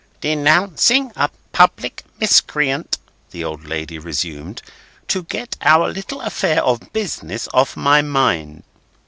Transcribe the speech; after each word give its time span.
"'Denouncing 0.21 1.11
a 1.15 1.29
public 1.51 2.03
miscreant—'"—the 2.19 3.43
old 3.43 3.65
lady 3.65 3.99
resumed, 3.99 4.63
"'to 5.07 5.21
get 5.25 5.55
our 5.61 5.91
little 5.91 6.21
affair 6.21 6.63
of 6.63 6.91
business 6.91 7.47
off 7.53 7.77
my 7.77 8.01
mind. 8.01 8.63